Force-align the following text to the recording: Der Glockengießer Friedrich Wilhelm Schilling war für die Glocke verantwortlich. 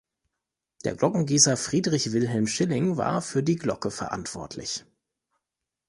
Der 0.83 0.95
Glockengießer 0.95 1.55
Friedrich 1.57 2.11
Wilhelm 2.11 2.47
Schilling 2.47 2.97
war 2.97 3.21
für 3.21 3.43
die 3.43 3.55
Glocke 3.57 3.91
verantwortlich. 3.91 4.83